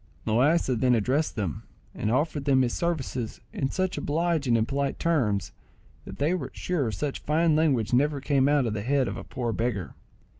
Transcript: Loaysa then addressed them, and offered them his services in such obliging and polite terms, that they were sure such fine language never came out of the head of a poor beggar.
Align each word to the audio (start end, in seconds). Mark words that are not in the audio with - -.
Loaysa 0.25 0.75
then 0.79 0.95
addressed 0.95 1.35
them, 1.35 1.61
and 1.93 2.09
offered 2.11 2.45
them 2.45 2.63
his 2.63 2.73
services 2.73 3.39
in 3.53 3.69
such 3.69 3.99
obliging 3.99 4.57
and 4.57 4.67
polite 4.67 4.97
terms, 4.97 5.51
that 6.05 6.17
they 6.17 6.33
were 6.33 6.49
sure 6.55 6.89
such 6.91 7.19
fine 7.21 7.55
language 7.55 7.93
never 7.93 8.19
came 8.19 8.49
out 8.49 8.65
of 8.65 8.73
the 8.73 8.81
head 8.81 9.07
of 9.07 9.15
a 9.15 9.23
poor 9.23 9.53
beggar. 9.53 9.93